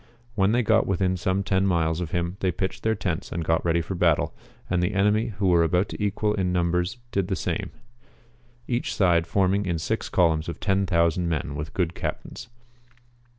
When 0.33 0.51
they 0.51 0.63
got 0.63 0.87
within 0.87 1.15
some 1.15 1.43
10 1.43 1.67
miles 1.67 2.01
of 2.01 2.09
him 2.09 2.35
they 2.39 2.51
j)itchcd 2.51 2.81
their 2.81 2.95
tents 2.95 3.31
and 3.31 3.45
got 3.45 3.63
ready 3.63 3.81
for 3.81 3.93
battle, 3.93 4.33
and 4.67 4.81
the 4.81 4.95
enemy 4.95 5.27
who 5.37 5.45
were 5.49 5.63
about 5.63 5.93
equal 5.99 6.33
in 6.33 6.51
numbers 6.51 6.97
did 7.11 7.27
the 7.27 7.35
same; 7.35 7.69
each 8.67 8.95
side 8.95 9.27
forming 9.27 9.67
in 9.67 9.77
six 9.77 10.09
columns 10.09 10.49
of 10.49 10.59
10,000 10.59 11.29
men 11.29 11.53
with 11.53 11.75
good 11.75 11.93
cajitains. 11.93 12.47